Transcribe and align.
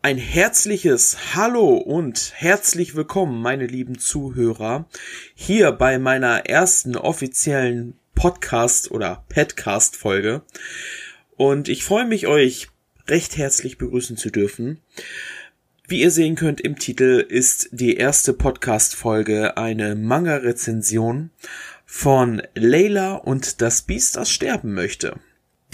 Ein 0.00 0.16
herzliches 0.16 1.34
Hallo 1.34 1.76
und 1.76 2.32
herzlich 2.36 2.94
willkommen, 2.94 3.42
meine 3.42 3.66
lieben 3.66 3.98
Zuhörer, 3.98 4.88
hier 5.34 5.72
bei 5.72 5.98
meiner 5.98 6.46
ersten 6.46 6.96
offiziellen 6.96 7.98
Podcast 8.14 8.92
oder 8.92 9.24
Podcast 9.28 9.96
Folge. 9.96 10.42
Und 11.36 11.68
ich 11.68 11.82
freue 11.82 12.04
mich, 12.04 12.28
euch 12.28 12.68
recht 13.08 13.36
herzlich 13.36 13.76
begrüßen 13.76 14.16
zu 14.16 14.30
dürfen. 14.30 14.78
Wie 15.88 16.00
ihr 16.00 16.12
sehen 16.12 16.36
könnt 16.36 16.60
im 16.60 16.78
Titel 16.78 17.26
ist 17.28 17.68
die 17.72 17.96
erste 17.96 18.34
Podcast 18.34 18.94
Folge 18.94 19.56
eine 19.56 19.96
Manga 19.96 20.36
Rezension 20.36 21.30
von 21.84 22.40
Layla 22.54 23.16
und 23.16 23.60
das 23.62 23.82
Biest, 23.82 24.14
das 24.14 24.30
sterben 24.30 24.74
möchte. 24.74 25.18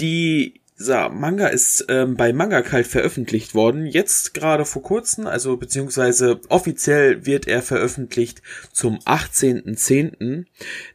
Die 0.01 0.63
dieser 0.85 1.09
Manga 1.09 1.47
ist 1.47 1.87
ähm, 1.89 2.15
bei 2.15 2.35
Manga 2.35 2.61
Kalt 2.61 2.87
veröffentlicht 2.87 3.55
worden, 3.55 3.87
jetzt 3.87 4.35
gerade 4.35 4.67
vor 4.67 4.83
kurzem, 4.83 5.27
also 5.27 5.57
beziehungsweise 5.57 6.43
offiziell 6.51 7.25
wird 7.25 7.49
er 7.49 7.63
veröffentlicht 7.63 8.43
zum 8.71 8.99
18.10. 8.99 10.45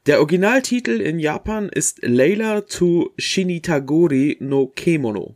Der 0.05 0.19
Originaltitel 0.19 1.01
in 1.01 1.17
Japan 1.17 1.69
ist 1.69 2.03
Layla 2.03 2.61
to 2.61 3.15
Shinitagori 3.17 4.37
no 4.39 4.67
Kemono. 4.67 5.35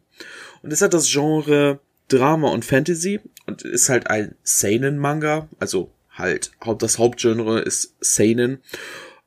Und 0.61 0.71
es 0.71 0.83
hat 0.83 0.93
das 0.93 1.11
Genre 1.11 1.79
Drama 2.07 2.51
und 2.51 2.63
Fantasy 2.63 3.21
und 3.47 3.63
ist 3.63 3.89
halt 3.89 4.05
ein 4.11 4.35
Seinen-Manga, 4.43 5.49
also 5.57 5.89
halt 6.11 6.51
das 6.77 6.99
Hauptgenre 6.99 7.61
ist 7.61 7.95
Seinen. 8.01 8.59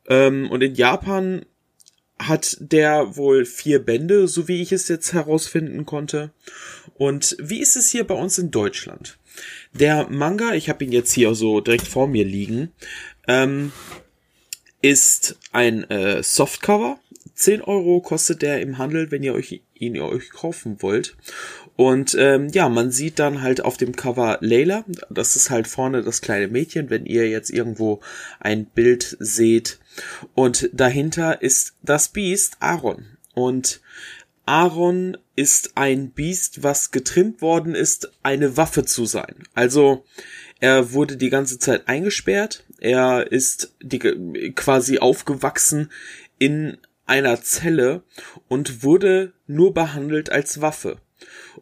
Ähm, 0.08 0.48
und 0.52 0.62
in 0.62 0.76
Japan 0.76 1.44
hat 2.18 2.56
der 2.60 3.16
wohl 3.16 3.44
vier 3.44 3.78
Bände, 3.78 4.26
so 4.28 4.48
wie 4.48 4.62
ich 4.62 4.72
es 4.72 4.88
jetzt 4.88 5.12
herausfinden 5.12 5.84
konnte. 5.84 6.32
Und 6.94 7.36
wie 7.38 7.60
ist 7.60 7.76
es 7.76 7.90
hier 7.90 8.04
bei 8.04 8.14
uns 8.14 8.38
in 8.38 8.50
Deutschland? 8.50 9.18
Der 9.72 10.08
Manga, 10.08 10.54
ich 10.54 10.68
habe 10.68 10.84
ihn 10.84 10.92
jetzt 10.92 11.12
hier 11.12 11.34
so 11.34 11.60
direkt 11.60 11.86
vor 11.86 12.08
mir 12.08 12.24
liegen, 12.24 12.72
ähm, 13.28 13.72
ist 14.80 15.36
ein 15.52 15.88
äh, 15.90 16.22
Softcover. 16.22 16.98
10 17.34 17.62
Euro 17.62 18.00
kostet 18.00 18.42
der 18.42 18.60
im 18.60 18.78
Handel, 18.78 19.10
wenn 19.10 19.22
ihr 19.22 19.34
euch 19.34 19.62
ihn 19.74 20.00
euch 20.00 20.30
kaufen 20.30 20.80
wollt. 20.80 21.16
Und 21.76 22.16
ähm, 22.18 22.48
ja, 22.48 22.68
man 22.68 22.90
sieht 22.90 23.18
dann 23.18 23.42
halt 23.42 23.60
auf 23.62 23.76
dem 23.76 23.94
Cover 23.94 24.38
Layla. 24.40 24.84
Das 25.10 25.36
ist 25.36 25.50
halt 25.50 25.66
vorne 25.66 26.02
das 26.02 26.22
kleine 26.22 26.48
Mädchen, 26.48 26.88
wenn 26.88 27.04
ihr 27.04 27.28
jetzt 27.28 27.50
irgendwo 27.50 28.00
ein 28.40 28.64
Bild 28.64 29.16
seht. 29.20 29.78
Und 30.34 30.70
dahinter 30.72 31.42
ist 31.42 31.74
das 31.82 32.08
Biest 32.08 32.56
Aaron. 32.60 33.04
Und 33.34 33.80
Aaron 34.46 35.18
ist 35.34 35.72
ein 35.74 36.10
Biest, 36.10 36.62
was 36.62 36.92
getrimmt 36.92 37.42
worden 37.42 37.74
ist, 37.74 38.10
eine 38.22 38.56
Waffe 38.56 38.84
zu 38.84 39.04
sein. 39.04 39.34
Also 39.54 40.04
er 40.60 40.92
wurde 40.92 41.16
die 41.16 41.30
ganze 41.30 41.58
Zeit 41.58 41.88
eingesperrt. 41.88 42.64
Er 42.78 43.30
ist 43.30 43.74
die, 43.82 43.98
quasi 44.54 44.98
aufgewachsen 44.98 45.90
in 46.38 46.78
einer 47.06 47.40
Zelle 47.42 48.02
und 48.48 48.82
wurde 48.82 49.32
nur 49.46 49.72
behandelt 49.74 50.30
als 50.30 50.60
Waffe. 50.60 50.98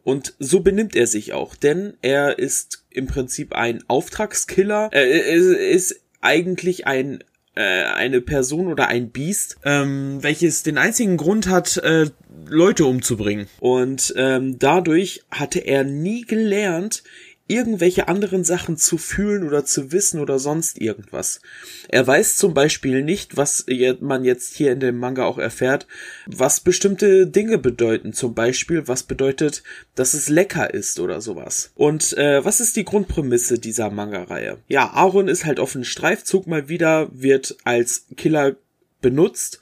Und 0.03 0.35
so 0.39 0.61
benimmt 0.61 0.97
er 0.97 1.07
sich 1.07 1.33
auch, 1.33 1.55
denn 1.55 1.95
er 2.03 2.39
ist 2.39 2.85
im 2.91 3.07
Prinzip 3.07 3.55
ein 3.55 3.85
Auftragskiller. 3.87 4.89
Er 4.93 5.07
ist 5.07 6.01
eigentlich 6.21 6.87
ein 6.87 7.23
äh, 7.57 7.85
eine 7.85 8.21
Person 8.21 8.67
oder 8.67 8.89
ein 8.89 9.11
Biest, 9.11 9.59
ähm, 9.65 10.23
welches 10.23 10.65
den 10.65 10.77
einzigen 10.77 11.17
Grund 11.17 11.49
hat, 11.49 11.77
äh, 11.77 12.11
Leute 12.49 12.85
umzubringen. 12.85 13.47
Und 13.61 14.13
ähm, 14.17 14.59
dadurch 14.59 15.23
hatte 15.31 15.61
er 15.61 15.85
nie 15.85 16.23
gelernt, 16.23 17.05
irgendwelche 17.47 18.09
anderen 18.09 18.43
Sachen 18.43 18.79
zu 18.79 18.97
fühlen 18.97 19.47
oder 19.47 19.67
zu 19.67 19.93
wissen 19.93 20.19
oder 20.21 20.39
sonst 20.39 20.81
irgendwas. 20.81 21.41
Er 21.89 22.07
weiß 22.07 22.37
zum 22.37 22.55
Beispiel 22.55 23.03
nicht, 23.03 23.37
was 23.37 23.67
man 24.01 24.25
jetzt 24.25 24.57
hier 24.57 24.73
in 24.73 24.81
dem 24.81 24.99
Manga 24.99 25.25
auch 25.25 25.37
erfährt, 25.37 25.87
was 26.27 26.61
bestimmte 26.61 27.27
Dinge 27.27 27.59
bedeuten. 27.59 28.15
Zum 28.15 28.35
Beispiel, 28.35 28.89
was 28.89 29.03
bedeutet, 29.03 29.63
dass 29.95 30.15
es 30.15 30.31
lecker 30.31 30.73
ist 30.73 30.99
oder 31.01 31.21
sowas. 31.21 31.73
Und 31.75 32.17
äh, 32.17 32.43
was 32.45 32.61
ist 32.61 32.77
die 32.77 32.85
Grundprämisse 32.85 33.59
dieser 33.59 33.91
Manga-Reihe? 33.91 34.59
Ja, 34.69 34.91
Aaron 34.91 35.29
ist 35.29 35.45
halt 35.45 35.61
auf 35.61 35.75
einem 35.75 35.85
Streifzug 35.85 36.47
mal 36.47 36.69
wieder, 36.71 37.09
wird 37.13 37.59
als 37.65 38.07
Killer 38.17 38.57
benutzt 39.03 39.61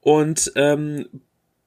und 0.00 0.52
ähm, 0.54 1.06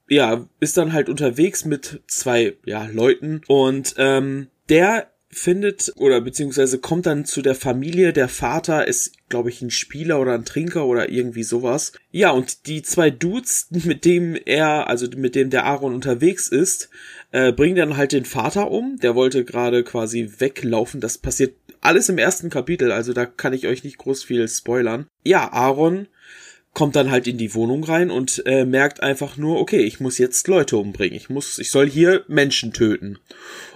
ja, 0.07 0.47
ist 0.61 0.77
dann 0.77 0.93
halt 0.93 1.09
unterwegs 1.09 1.65
mit 1.65 2.01
zwei 2.07 2.55
ja, 2.63 2.85
Leuten 2.85 3.41
und 3.47 3.95
ähm, 3.97 4.47
der 4.69 5.11
findet 5.29 5.93
oder 5.97 6.21
beziehungsweise 6.21 6.79
kommt 6.79 7.05
dann 7.05 7.25
zu 7.25 7.41
der 7.41 7.55
Familie. 7.55 8.13
Der 8.13 8.29
Vater 8.29 8.87
ist, 8.87 9.13
glaube 9.29 9.49
ich, 9.49 9.61
ein 9.61 9.71
Spieler 9.71 10.19
oder 10.19 10.33
ein 10.33 10.45
Trinker 10.45 10.85
oder 10.85 11.09
irgendwie 11.09 11.43
sowas. 11.43 11.93
Ja, 12.11 12.31
und 12.31 12.67
die 12.67 12.81
zwei 12.81 13.09
Dudes, 13.09 13.67
mit 13.71 14.05
dem 14.05 14.37
er, 14.45 14.87
also 14.87 15.07
mit 15.15 15.35
dem 15.35 15.49
der 15.49 15.65
Aaron 15.65 15.93
unterwegs 15.93 16.47
ist, 16.47 16.89
äh, 17.31 17.51
bringen 17.51 17.75
dann 17.75 17.97
halt 17.97 18.13
den 18.13 18.25
Vater 18.25 18.71
um. 18.71 18.97
Der 19.01 19.15
wollte 19.15 19.43
gerade 19.43 19.83
quasi 19.83 20.31
weglaufen. 20.39 21.01
Das 21.01 21.17
passiert 21.17 21.53
alles 21.81 22.09
im 22.09 22.17
ersten 22.17 22.49
Kapitel, 22.49 22.91
also 22.91 23.13
da 23.13 23.25
kann 23.25 23.53
ich 23.53 23.67
euch 23.67 23.83
nicht 23.83 23.97
groß 23.97 24.23
viel 24.23 24.47
spoilern. 24.47 25.07
Ja, 25.23 25.51
Aaron 25.51 26.07
kommt 26.77 26.95
dann 26.95 27.09
halt 27.09 27.25
in 27.25 27.39
die 27.39 27.55
Wohnung 27.55 27.83
rein 27.83 28.11
und 28.11 28.43
äh, 28.45 28.63
merkt 28.63 29.01
einfach 29.01 29.35
nur, 29.35 29.59
okay, 29.59 29.79
ich 29.79 29.99
muss 29.99 30.19
jetzt 30.19 30.47
Leute 30.47 30.77
umbringen. 30.77 31.17
Ich 31.17 31.27
muss, 31.27 31.57
ich 31.57 31.71
soll 31.71 31.89
hier 31.89 32.23
Menschen 32.27 32.71
töten. 32.71 33.17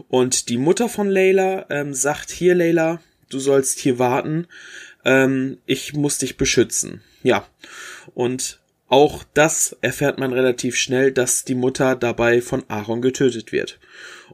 Und 0.07 0.49
die 0.49 0.59
Mutter 0.59 0.87
von 0.87 1.09
Layla 1.09 1.65
ähm, 1.71 1.95
sagt, 1.95 2.29
hier 2.29 2.53
Layla, 2.53 3.01
du 3.31 3.39
sollst 3.39 3.79
hier 3.79 3.97
warten. 3.97 4.45
Ähm, 5.03 5.57
ich 5.65 5.95
muss 5.95 6.19
dich 6.19 6.37
beschützen. 6.37 7.01
Ja. 7.23 7.47
Und 8.13 8.59
auch 8.87 9.23
das 9.33 9.75
erfährt 9.81 10.19
man 10.19 10.31
relativ 10.31 10.75
schnell, 10.75 11.11
dass 11.11 11.43
die 11.43 11.55
Mutter 11.55 11.95
dabei 11.95 12.39
von 12.39 12.63
Aaron 12.67 13.01
getötet 13.01 13.51
wird. 13.51 13.79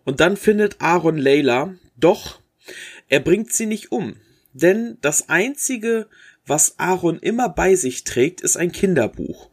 Und 0.04 0.20
dann 0.20 0.36
findet 0.36 0.82
Aaron 0.82 1.18
Layla, 1.18 1.74
doch 1.96 2.42
er 3.08 3.22
bringt 3.22 3.54
sie 3.54 3.66
nicht 3.66 3.94
um. 3.94 4.18
Denn 4.52 4.98
das 5.00 5.30
einzige, 5.30 6.10
was 6.48 6.80
Aaron 6.80 7.20
immer 7.20 7.50
bei 7.50 7.76
sich 7.76 8.04
trägt, 8.04 8.42
ist 8.42 8.58
ein 8.58 8.72
Kinderbuch. 8.72 9.50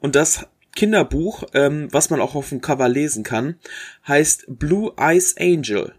Und 0.00 0.14
das 0.16 0.46
Kinderbuch, 0.74 1.44
ähm, 1.54 1.88
was 1.90 2.10
man 2.10 2.20
auch 2.20 2.34
auf 2.34 2.50
dem 2.50 2.60
Cover 2.60 2.88
lesen 2.88 3.24
kann, 3.24 3.56
heißt 4.06 4.44
Blue 4.48 4.92
Eyes 4.96 5.36
Angel. 5.38 5.94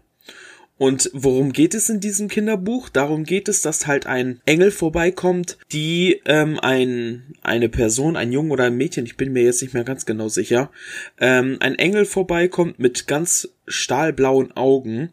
Und 0.78 1.10
worum 1.12 1.52
geht 1.52 1.74
es 1.74 1.88
in 1.88 1.98
diesem 1.98 2.28
Kinderbuch? 2.28 2.88
Darum 2.88 3.24
geht 3.24 3.48
es, 3.48 3.62
dass 3.62 3.88
halt 3.88 4.06
ein 4.06 4.40
Engel 4.46 4.70
vorbeikommt, 4.70 5.58
die 5.72 6.20
ähm, 6.24 6.60
ein, 6.60 7.34
eine 7.42 7.68
Person, 7.68 8.16
ein 8.16 8.30
Jungen 8.30 8.52
oder 8.52 8.64
ein 8.64 8.76
Mädchen, 8.76 9.04
ich 9.04 9.16
bin 9.16 9.32
mir 9.32 9.42
jetzt 9.42 9.60
nicht 9.60 9.74
mehr 9.74 9.82
ganz 9.82 10.06
genau 10.06 10.28
sicher, 10.28 10.70
ähm, 11.18 11.56
ein 11.58 11.74
Engel 11.74 12.04
vorbeikommt 12.04 12.78
mit 12.78 13.08
ganz 13.08 13.48
stahlblauen 13.66 14.56
Augen 14.56 15.10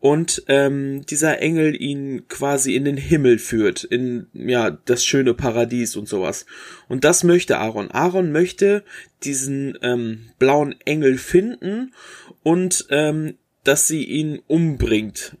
und 0.00 0.44
ähm, 0.48 1.04
dieser 1.06 1.40
Engel 1.40 1.80
ihn 1.80 2.28
quasi 2.28 2.74
in 2.74 2.84
den 2.84 2.96
Himmel 2.96 3.38
führt, 3.38 3.82
in 3.84 4.26
ja 4.34 4.70
das 4.70 5.04
schöne 5.04 5.34
Paradies 5.34 5.96
und 5.96 6.08
sowas. 6.08 6.46
Und 6.88 7.04
das 7.04 7.24
möchte 7.24 7.58
Aaron. 7.58 7.90
Aaron 7.90 8.30
möchte 8.30 8.84
diesen 9.24 9.78
ähm, 9.82 10.30
blauen 10.38 10.74
Engel 10.84 11.18
finden 11.18 11.94
und 12.42 12.86
ähm, 12.90 13.34
dass 13.64 13.88
sie 13.88 14.04
ihn 14.04 14.40
umbringt, 14.46 15.36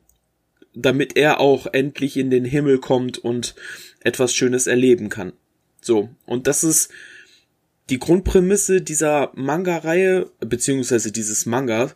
damit 0.74 1.16
er 1.16 1.38
auch 1.38 1.66
endlich 1.72 2.16
in 2.16 2.30
den 2.30 2.44
Himmel 2.44 2.78
kommt 2.78 3.18
und 3.18 3.54
etwas 4.00 4.34
Schönes 4.34 4.66
erleben 4.66 5.10
kann. 5.10 5.32
So 5.80 6.08
und 6.24 6.46
das 6.46 6.64
ist 6.64 6.90
die 7.88 8.00
Grundprämisse 8.00 8.82
dieser 8.82 9.30
Manga-Reihe, 9.34 10.28
beziehungsweise 10.40 11.12
dieses 11.12 11.46
Manga, 11.46 11.92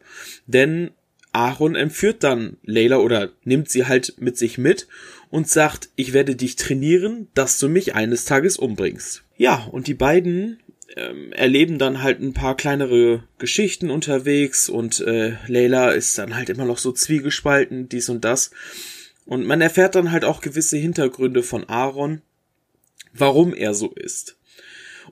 denn 0.47 0.93
Aaron 1.33 1.77
entführt 1.77 2.25
dann 2.25 2.57
Layla 2.63 2.99
oder 2.99 3.31
nimmt 3.45 3.69
sie 3.71 3.87
halt 3.87 4.15
mit 4.19 4.37
sich 4.37 4.59
mit 4.59 4.89
und 5.31 5.49
sagt, 5.49 5.91
ich 5.95 6.13
werde 6.13 6.35
dich 6.35 6.57
trainieren, 6.57 7.29
dass 7.35 7.59
du 7.59 7.69
mich 7.69 7.95
eines 7.95 8.25
Tages 8.25 8.57
umbringst. 8.57 9.23
Ja, 9.37 9.69
und 9.71 9.87
die 9.87 9.95
beiden 9.95 10.59
ähm, 10.97 11.33
erleben 11.33 11.79
dann 11.79 12.03
halt 12.03 12.21
ein 12.21 12.35
paar 12.35 12.57
kleinere 12.57 13.23
Geschichten 13.39 13.91
unterwegs 13.91 14.69
und 14.69 15.01
äh, 15.01 15.37
Layla 15.47 15.91
ist 15.91 16.19
dann 16.19 16.35
halt 16.35 16.51
immer 16.51 16.65
noch 16.65 16.79
so 16.79 16.93
zwiegespalten, 16.93 17.89
dies 17.89 18.09
und 18.09 18.25
das. 18.25 18.51
Und 19.25 19.47
man 19.47 19.61
erfährt 19.61 19.95
dann 19.95 20.11
halt 20.11 20.25
auch 20.25 20.41
gewisse 20.41 20.77
Hintergründe 20.77 21.45
von 21.45 21.69
Aaron, 21.69 22.23
warum 23.13 23.55
er 23.55 23.75
so 23.75 23.93
ist. 23.93 24.37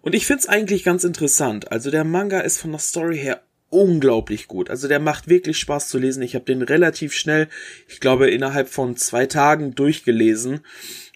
Und 0.01 0.15
ich 0.15 0.27
find's 0.27 0.49
eigentlich 0.49 0.85
ganz 0.85 1.05
interessant. 1.05 1.71
Also 1.71 1.91
der 1.91 2.05
Manga 2.05 2.41
ist 2.41 2.59
von 2.59 2.71
der 2.71 2.81
Story 2.81 3.19
her 3.19 3.43
unglaublich 3.71 4.49
gut. 4.49 4.71
Also 4.71 4.89
der 4.89 5.01
macht 5.01 5.29
wirklich 5.29 5.59
Spaß 5.59 5.89
zu 5.89 5.99
lesen. 5.99 6.23
Ich 6.23 6.35
habe 6.35 6.45
den 6.45 6.63
relativ 6.63 7.13
schnell, 7.13 7.49
ich 7.89 8.01
glaube 8.01 8.31
innerhalb 8.31 8.69
von 8.69 8.97
zwei 8.97 9.27
Tagen 9.27 9.75
durchgelesen. 9.75 10.61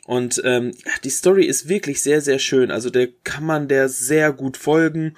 Und 0.04 0.42
ähm, 0.44 0.72
die 1.04 1.10
Story 1.10 1.44
ist 1.44 1.68
wirklich 1.68 2.02
sehr, 2.02 2.20
sehr 2.20 2.38
schön. 2.38 2.70
Also 2.70 2.90
der 2.90 3.08
kann 3.24 3.44
man 3.44 3.68
der 3.68 3.88
sehr 3.88 4.32
gut 4.32 4.56
folgen. 4.56 5.16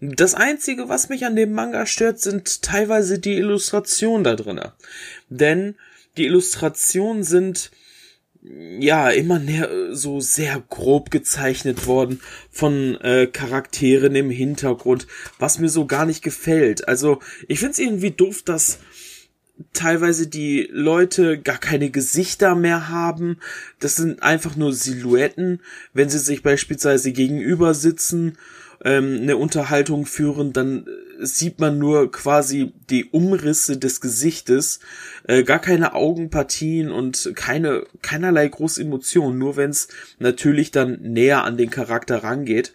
Das 0.00 0.34
Einzige, 0.34 0.88
was 0.88 1.08
mich 1.08 1.24
an 1.24 1.34
dem 1.34 1.52
Manga 1.52 1.86
stört, 1.86 2.20
sind 2.20 2.62
teilweise 2.62 3.18
die 3.18 3.36
Illustrationen 3.36 4.22
da 4.22 4.36
drinnen. 4.36 4.70
Denn 5.28 5.74
Die 6.18 6.26
Illustrationen 6.26 7.22
sind 7.22 7.70
ja 8.42 9.10
immer 9.10 9.38
näher, 9.38 9.94
so 9.94 10.20
sehr 10.20 10.62
grob 10.68 11.10
gezeichnet 11.10 11.86
worden 11.86 12.20
von 12.50 12.96
äh, 13.00 13.26
Charakteren 13.26 14.14
im 14.14 14.30
Hintergrund, 14.30 15.06
was 15.38 15.58
mir 15.58 15.68
so 15.68 15.86
gar 15.86 16.06
nicht 16.06 16.22
gefällt. 16.22 16.86
Also 16.88 17.20
ich 17.48 17.58
find's 17.58 17.78
irgendwie 17.78 18.12
doof, 18.12 18.42
dass 18.42 18.78
teilweise 19.72 20.28
die 20.28 20.68
Leute 20.70 21.38
gar 21.38 21.58
keine 21.58 21.90
Gesichter 21.90 22.54
mehr 22.54 22.88
haben. 22.88 23.38
Das 23.80 23.96
sind 23.96 24.22
einfach 24.22 24.56
nur 24.56 24.72
Silhouetten. 24.72 25.60
Wenn 25.92 26.08
sie 26.08 26.18
sich 26.20 26.42
beispielsweise 26.42 27.12
gegenüber 27.12 27.74
sitzen, 27.74 28.38
ähm, 28.84 29.18
eine 29.22 29.36
Unterhaltung 29.36 30.06
führen, 30.06 30.52
dann 30.52 30.86
sieht 31.20 31.58
man 31.58 31.78
nur 31.78 32.12
quasi 32.12 32.72
die 32.90 33.06
Umrisse 33.06 33.76
des 33.76 34.00
Gesichtes, 34.00 34.80
äh, 35.26 35.42
gar 35.42 35.58
keine 35.58 35.94
Augenpartien 35.94 36.90
und 36.90 37.32
keine 37.34 37.84
keinerlei 38.02 38.46
große 38.46 38.80
Emotionen, 38.80 39.38
nur 39.38 39.56
wenn 39.56 39.70
es 39.70 39.88
natürlich 40.18 40.70
dann 40.70 41.00
näher 41.02 41.44
an 41.44 41.56
den 41.56 41.70
Charakter 41.70 42.22
rangeht. 42.22 42.74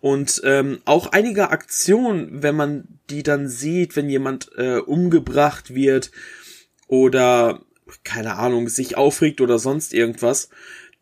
Und 0.00 0.42
ähm, 0.44 0.80
auch 0.84 1.12
einige 1.12 1.50
Aktionen, 1.50 2.42
wenn 2.42 2.56
man 2.56 2.88
die 3.08 3.22
dann 3.22 3.48
sieht, 3.48 3.94
wenn 3.94 4.10
jemand 4.10 4.50
äh, 4.56 4.78
umgebracht 4.78 5.74
wird 5.74 6.10
oder 6.88 7.60
keine 8.04 8.36
Ahnung, 8.36 8.68
sich 8.68 8.96
aufregt 8.96 9.40
oder 9.40 9.58
sonst 9.58 9.94
irgendwas, 9.94 10.48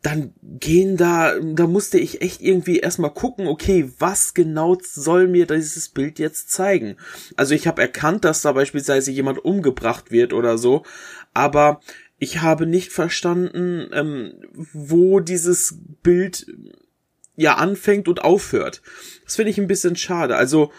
dann 0.01 0.33
gehen 0.41 0.97
da, 0.97 1.39
da 1.39 1.67
musste 1.67 1.99
ich 1.99 2.21
echt 2.21 2.41
irgendwie 2.41 2.79
erstmal 2.79 3.13
gucken, 3.13 3.47
okay, 3.47 3.91
was 3.99 4.33
genau 4.33 4.77
soll 4.81 5.27
mir 5.27 5.45
dieses 5.45 5.89
Bild 5.89 6.17
jetzt 6.17 6.49
zeigen? 6.51 6.97
Also 7.35 7.53
ich 7.53 7.67
habe 7.67 7.81
erkannt, 7.81 8.25
dass 8.25 8.41
da 8.41 8.53
beispielsweise 8.53 9.11
jemand 9.11 9.45
umgebracht 9.45 10.09
wird 10.09 10.33
oder 10.33 10.57
so, 10.57 10.83
aber 11.33 11.81
ich 12.17 12.41
habe 12.41 12.65
nicht 12.65 12.91
verstanden, 12.91 13.89
ähm, 13.93 14.33
wo 14.73 15.19
dieses 15.19 15.77
Bild 16.01 16.47
ja 17.35 17.55
anfängt 17.55 18.07
und 18.07 18.23
aufhört. 18.23 18.81
Das 19.25 19.35
finde 19.35 19.51
ich 19.51 19.59
ein 19.59 19.67
bisschen 19.67 19.95
schade. 19.95 20.35
Also 20.35 20.71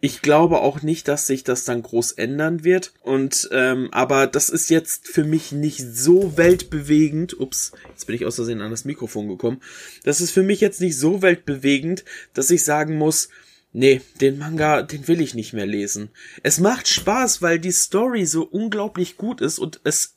ich 0.00 0.22
glaube 0.22 0.60
auch 0.60 0.80
nicht, 0.80 1.08
dass 1.08 1.26
sich 1.26 1.44
das 1.44 1.64
dann 1.64 1.82
groß 1.82 2.12
ändern 2.12 2.64
wird. 2.64 2.92
Und 3.02 3.48
ähm, 3.52 3.88
aber 3.92 4.26
das 4.26 4.48
ist 4.48 4.70
jetzt 4.70 5.08
für 5.08 5.24
mich 5.24 5.52
nicht 5.52 5.80
so 5.80 6.36
weltbewegend. 6.38 7.38
Ups, 7.38 7.72
jetzt 7.90 8.06
bin 8.06 8.16
ich 8.16 8.24
aus 8.24 8.36
Versehen 8.36 8.62
an 8.62 8.70
das 8.70 8.86
Mikrofon 8.86 9.28
gekommen. 9.28 9.60
Das 10.04 10.22
ist 10.22 10.30
für 10.30 10.42
mich 10.42 10.60
jetzt 10.60 10.80
nicht 10.80 10.96
so 10.96 11.20
weltbewegend, 11.20 12.04
dass 12.32 12.50
ich 12.50 12.64
sagen 12.64 12.96
muss, 12.96 13.28
nee, 13.72 14.00
den 14.20 14.38
Manga, 14.38 14.82
den 14.82 15.06
will 15.06 15.20
ich 15.20 15.34
nicht 15.34 15.52
mehr 15.52 15.66
lesen. 15.66 16.10
Es 16.42 16.60
macht 16.60 16.88
Spaß, 16.88 17.42
weil 17.42 17.58
die 17.58 17.72
Story 17.72 18.24
so 18.24 18.42
unglaublich 18.44 19.18
gut 19.18 19.42
ist 19.42 19.58
und 19.58 19.80
es 19.84 20.16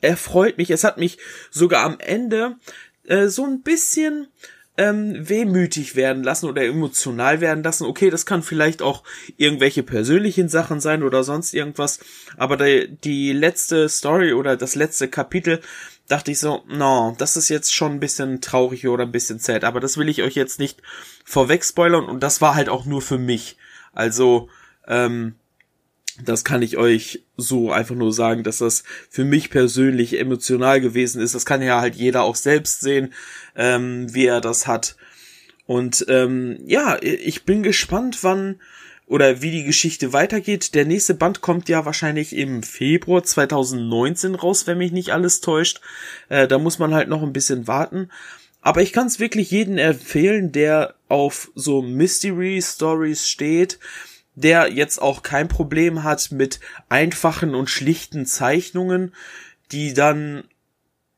erfreut 0.00 0.56
mich. 0.56 0.70
Es 0.70 0.84
hat 0.84 0.98
mich 0.98 1.18
sogar 1.50 1.84
am 1.84 1.98
Ende 1.98 2.56
äh, 3.04 3.26
so 3.26 3.44
ein 3.44 3.62
bisschen 3.62 4.28
ähm, 4.76 5.28
wehmütig 5.28 5.96
werden 5.96 6.22
lassen 6.22 6.46
oder 6.46 6.62
emotional 6.64 7.40
werden 7.40 7.64
lassen. 7.64 7.84
Okay, 7.84 8.10
das 8.10 8.26
kann 8.26 8.42
vielleicht 8.42 8.82
auch 8.82 9.02
irgendwelche 9.36 9.82
persönlichen 9.82 10.48
Sachen 10.48 10.80
sein 10.80 11.02
oder 11.02 11.24
sonst 11.24 11.54
irgendwas. 11.54 12.00
Aber 12.36 12.56
die, 12.56 12.96
die 13.02 13.32
letzte 13.32 13.88
Story 13.88 14.32
oder 14.32 14.56
das 14.56 14.74
letzte 14.74 15.08
Kapitel 15.08 15.60
dachte 16.08 16.30
ich 16.30 16.38
so, 16.38 16.62
no, 16.68 17.14
das 17.18 17.36
ist 17.36 17.48
jetzt 17.48 17.74
schon 17.74 17.92
ein 17.92 18.00
bisschen 18.00 18.40
traurig 18.40 18.86
oder 18.86 19.04
ein 19.04 19.12
bisschen 19.12 19.38
sad. 19.38 19.64
Aber 19.64 19.80
das 19.80 19.96
will 19.96 20.08
ich 20.08 20.22
euch 20.22 20.34
jetzt 20.34 20.58
nicht 20.58 20.82
vorweg 21.24 21.64
spoilern 21.64 22.04
und 22.04 22.22
das 22.22 22.40
war 22.40 22.54
halt 22.54 22.68
auch 22.68 22.84
nur 22.84 23.02
für 23.02 23.18
mich. 23.18 23.56
Also, 23.92 24.48
ähm, 24.86 25.34
das 26.24 26.44
kann 26.44 26.62
ich 26.62 26.76
euch 26.76 27.24
so 27.36 27.70
einfach 27.70 27.94
nur 27.94 28.12
sagen, 28.12 28.42
dass 28.42 28.58
das 28.58 28.84
für 29.10 29.24
mich 29.24 29.50
persönlich 29.50 30.18
emotional 30.18 30.80
gewesen 30.80 31.20
ist. 31.20 31.34
Das 31.34 31.46
kann 31.46 31.62
ja 31.62 31.80
halt 31.80 31.94
jeder 31.94 32.22
auch 32.22 32.36
selbst 32.36 32.80
sehen, 32.80 33.12
ähm, 33.54 34.12
wie 34.14 34.26
er 34.26 34.40
das 34.40 34.66
hat. 34.66 34.96
Und 35.66 36.06
ähm, 36.08 36.58
ja, 36.64 36.96
ich 37.02 37.44
bin 37.44 37.62
gespannt, 37.62 38.22
wann 38.22 38.60
oder 39.06 39.40
wie 39.42 39.50
die 39.50 39.64
Geschichte 39.64 40.12
weitergeht. 40.12 40.74
Der 40.74 40.84
nächste 40.84 41.14
Band 41.14 41.40
kommt 41.40 41.68
ja 41.68 41.84
wahrscheinlich 41.84 42.34
im 42.34 42.62
Februar 42.62 43.22
2019 43.22 44.34
raus, 44.34 44.66
wenn 44.66 44.78
mich 44.78 44.92
nicht 44.92 45.12
alles 45.12 45.40
täuscht. 45.40 45.80
Äh, 46.28 46.48
da 46.48 46.58
muss 46.58 46.78
man 46.78 46.94
halt 46.94 47.08
noch 47.08 47.22
ein 47.22 47.32
bisschen 47.32 47.66
warten. 47.66 48.10
Aber 48.62 48.82
ich 48.82 48.92
kann 48.92 49.06
es 49.06 49.20
wirklich 49.20 49.50
jedem 49.50 49.78
empfehlen, 49.78 50.50
der 50.50 50.94
auf 51.08 51.52
so 51.54 51.82
Mystery 51.82 52.60
Stories 52.60 53.28
steht 53.28 53.78
der 54.36 54.72
jetzt 54.72 55.02
auch 55.02 55.22
kein 55.22 55.48
Problem 55.48 56.04
hat 56.04 56.30
mit 56.30 56.60
einfachen 56.88 57.54
und 57.54 57.68
schlichten 57.68 58.26
Zeichnungen, 58.26 59.12
die 59.72 59.94
dann 59.94 60.44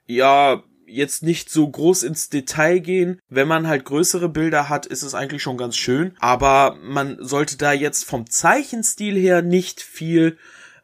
ja 0.06 0.62
jetzt 0.86 1.22
nicht 1.22 1.50
so 1.50 1.68
groß 1.68 2.04
ins 2.04 2.30
Detail 2.30 2.78
gehen. 2.78 3.20
Wenn 3.28 3.46
man 3.46 3.68
halt 3.68 3.84
größere 3.84 4.28
Bilder 4.28 4.70
hat, 4.70 4.86
ist 4.86 5.02
es 5.02 5.14
eigentlich 5.14 5.42
schon 5.42 5.58
ganz 5.58 5.76
schön. 5.76 6.16
Aber 6.18 6.78
man 6.82 7.18
sollte 7.20 7.58
da 7.58 7.72
jetzt 7.72 8.04
vom 8.04 8.30
Zeichenstil 8.30 9.16
her 9.16 9.42
nicht 9.42 9.82
viel 9.82 10.38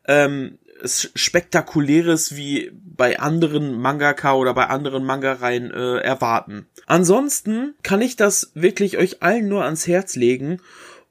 ähm, 0.06 0.58
Spektakuläres 0.84 2.36
wie 2.36 2.70
bei 2.74 3.18
anderen 3.18 3.80
Mangaka 3.80 4.34
oder 4.34 4.52
bei 4.52 4.66
anderen 4.66 5.04
Mangareien 5.04 5.70
äh, 5.70 5.98
erwarten. 5.98 6.66
Ansonsten 6.86 7.74
kann 7.82 8.02
ich 8.02 8.16
das 8.16 8.50
wirklich 8.54 8.98
euch 8.98 9.22
allen 9.22 9.48
nur 9.48 9.64
ans 9.64 9.86
Herz 9.86 10.16
legen 10.16 10.60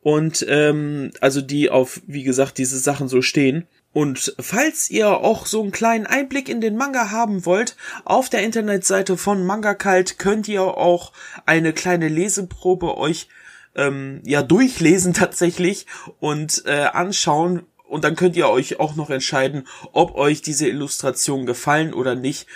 und 0.03 0.45
ähm, 0.49 1.11
also 1.21 1.41
die 1.41 1.69
auf, 1.69 2.01
wie 2.05 2.23
gesagt, 2.23 2.57
diese 2.57 2.77
Sachen 2.77 3.07
so 3.07 3.21
stehen. 3.21 3.65
Und 3.93 4.35
falls 4.39 4.89
ihr 4.89 5.07
auch 5.07 5.45
so 5.45 5.61
einen 5.61 5.71
kleinen 5.71 6.07
Einblick 6.07 6.49
in 6.49 6.61
den 6.61 6.75
Manga 6.75 7.11
haben 7.11 7.45
wollt, 7.45 7.77
auf 8.03 8.29
der 8.29 8.41
Internetseite 8.43 9.17
von 9.17 9.45
Manga 9.45 9.75
Kalt 9.75 10.19
könnt 10.19 10.47
ihr 10.47 10.63
auch 10.63 11.13
eine 11.45 11.73
kleine 11.73 12.09
Leseprobe 12.09 12.97
euch 12.97 13.29
ähm, 13.75 14.21
ja 14.25 14.43
durchlesen 14.43 15.13
tatsächlich 15.13 15.85
und 16.19 16.63
äh, 16.65 16.89
anschauen. 16.91 17.63
Und 17.87 18.03
dann 18.03 18.15
könnt 18.15 18.35
ihr 18.35 18.49
euch 18.49 18.79
auch 18.79 18.95
noch 18.95 19.09
entscheiden, 19.09 19.67
ob 19.93 20.15
euch 20.15 20.41
diese 20.41 20.67
Illustrationen 20.67 21.45
gefallen 21.45 21.93
oder 21.93 22.15
nicht. 22.15 22.47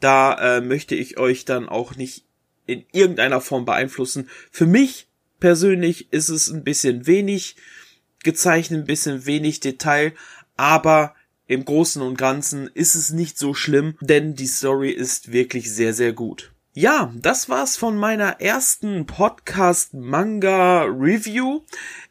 Da 0.00 0.56
äh, 0.56 0.60
möchte 0.60 0.94
ich 0.94 1.18
euch 1.18 1.44
dann 1.44 1.68
auch 1.68 1.94
nicht 1.94 2.24
in 2.66 2.84
irgendeiner 2.92 3.40
Form 3.40 3.64
beeinflussen. 3.64 4.28
Für 4.50 4.66
mich 4.66 5.06
persönlich 5.46 6.12
ist 6.12 6.28
es 6.28 6.50
ein 6.50 6.64
bisschen 6.64 7.06
wenig 7.06 7.54
gezeichnet, 8.24 8.80
ein 8.80 8.84
bisschen 8.84 9.26
wenig 9.26 9.60
Detail, 9.60 10.12
aber 10.56 11.14
im 11.46 11.64
Großen 11.64 12.02
und 12.02 12.18
Ganzen 12.18 12.66
ist 12.74 12.96
es 12.96 13.12
nicht 13.12 13.38
so 13.38 13.54
schlimm, 13.54 13.94
denn 14.00 14.34
die 14.34 14.48
Story 14.48 14.90
ist 14.90 15.30
wirklich 15.30 15.72
sehr, 15.72 15.94
sehr 15.94 16.12
gut. 16.12 16.50
Ja, 16.72 17.12
das 17.14 17.48
war's 17.48 17.76
von 17.76 17.96
meiner 17.96 18.40
ersten 18.40 19.06
Podcast 19.06 19.94
Manga 19.94 20.82
Review. 20.82 21.60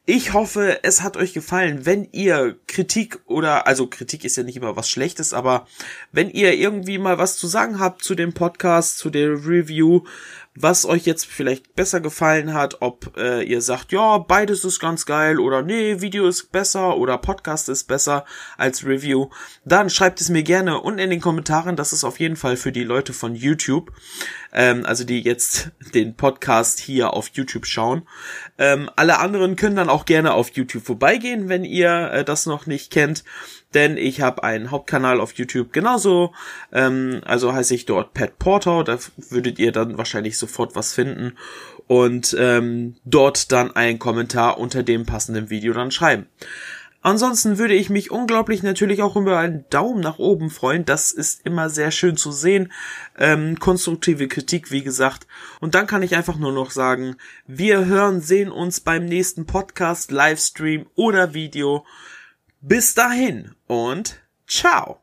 Ich 0.06 0.32
hoffe, 0.32 0.80
es 0.84 1.04
hat 1.04 1.18
euch 1.18 1.34
gefallen. 1.34 1.86
Wenn 1.86 2.08
ihr 2.14 2.58
Kritik 2.68 3.20
oder, 3.26 3.68
also 3.68 3.88
Kritik 3.88 4.24
ist 4.24 4.38
ja 4.38 4.44
nicht 4.44 4.56
immer 4.56 4.78
was 4.78 4.90
Schlechtes, 4.90 5.34
aber 5.34 5.68
wenn 6.14 6.30
ihr 6.30 6.54
irgendwie 6.54 7.00
mal 7.00 7.18
was 7.18 7.36
zu 7.36 7.48
sagen 7.48 7.80
habt 7.80 8.02
zu 8.02 8.16
dem 8.16 8.34
Podcast, 8.34 8.98
zu 8.98 9.10
der 9.10 9.46
Review, 9.46 10.04
was 10.56 10.86
euch 10.86 11.06
jetzt 11.06 11.26
vielleicht 11.26 11.76
besser 11.76 12.00
gefallen 12.00 12.54
hat, 12.54 12.82
ob 12.82 13.18
äh, 13.18 13.44
ihr 13.44 13.62
sagt, 13.62 13.92
ja, 13.92 14.18
beides 14.18 14.64
ist 14.64 14.80
ganz 14.80 15.06
geil 15.06 15.40
oder 15.40 15.62
nee, 15.62 16.00
Video 16.00 16.28
ist 16.28 16.52
besser 16.52 16.98
oder 16.98 17.18
Podcast 17.18 17.68
ist 17.68 17.84
besser 17.86 18.26
als 18.58 18.86
Review, 18.86 19.30
dann 19.66 19.90
schreibt 19.90 20.22
es 20.22 20.30
mir 20.30 20.44
gerne 20.44 20.80
unten 20.80 21.00
in 21.00 21.10
den 21.10 21.22
Kommentaren. 21.22 21.76
Das 21.76 21.92
ist 21.92 22.06
auf 22.06 22.20
jeden 22.20 22.38
Fall 22.38 22.56
für 22.56 22.72
die 22.72 22.86
Leute 22.86 23.12
von 23.12 23.36
YouTube, 23.36 23.92
ähm, 24.54 24.86
also 24.86 25.04
die 25.04 25.22
jetzt 25.22 25.72
den 25.94 26.16
Podcast 26.16 26.80
hier 26.80 27.14
auf 27.14 27.30
YouTube 27.34 27.66
schauen. 27.66 28.08
Ähm, 28.58 28.90
alle 28.96 29.20
anderen 29.20 29.58
können 29.58 29.76
dann 29.76 29.90
auch 29.90 30.06
gerne 30.06 30.34
auf 30.34 30.52
YouTube 30.52 30.86
vorbeigehen, 30.86 31.50
wenn 31.50 31.66
ihr 31.66 32.12
äh, 32.12 32.24
das 32.24 32.46
noch 32.46 32.66
nicht 32.66 32.92
kennt 32.92 33.26
denn 33.76 33.98
ich 33.98 34.22
habe 34.22 34.44
einen 34.44 34.72
Hauptkanal 34.72 35.20
auf 35.20 35.34
YouTube 35.34 35.74
genauso. 35.74 36.34
Ähm, 36.72 37.22
also 37.26 37.54
heiße 37.54 37.76
ich 37.76 37.86
dort 37.86 38.14
Pat 38.14 38.40
Porter, 38.40 38.84
da 38.84 38.98
würdet 39.30 39.60
ihr 39.60 39.72
dann 39.72 39.98
wahrscheinlich 39.98 40.38
sofort 40.46 40.76
was 40.76 40.94
finden 40.94 41.34
und 41.88 42.36
ähm, 42.40 42.96
dort 43.06 43.52
dann 43.52 43.76
einen 43.76 44.00
Kommentar 44.00 44.58
unter 44.58 44.84
dem 44.84 45.06
passenden 45.06 45.50
Video 45.50 45.74
dann 45.74 45.92
schreiben. 45.92 46.28
Ansonsten 47.06 47.60
würde 47.60 47.76
ich 47.76 47.92
mich 47.92 48.10
unglaublich 48.10 48.64
natürlich 48.64 49.04
auch 49.04 49.16
über 49.16 49.38
einen 49.38 49.64
Daumen 49.70 50.00
nach 50.00 50.18
oben 50.18 50.50
freuen. 50.50 50.86
Das 50.86 51.12
ist 51.12 51.46
immer 51.46 51.70
sehr 51.70 51.92
schön 51.92 52.18
zu 52.18 52.32
sehen. 52.32 52.72
Ähm, 53.16 53.60
konstruktive 53.60 54.28
Kritik, 54.28 54.72
wie 54.72 54.82
gesagt. 54.82 55.28
Und 55.60 55.76
dann 55.76 55.86
kann 55.86 56.02
ich 56.02 56.16
einfach 56.16 56.38
nur 56.38 56.52
noch 56.52 56.72
sagen, 56.72 57.18
wir 57.46 57.86
hören, 57.86 58.22
sehen 58.22 58.52
uns 58.52 58.80
beim 58.80 59.06
nächsten 59.06 59.46
Podcast, 59.46 60.10
Livestream 60.10 60.88
oder 60.96 61.36
Video. 61.36 61.86
Bis 62.62 62.96
dahin 62.96 63.52
und 63.68 64.20
ciao. 64.48 64.94